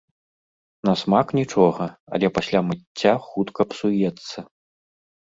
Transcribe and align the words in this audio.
На 0.87 0.93
смак 1.01 1.27
нічога, 1.39 1.85
але 2.17 2.27
пасля 2.37 2.59
мыцця 2.69 3.13
хутка 3.27 3.61
псуецца. 3.75 4.37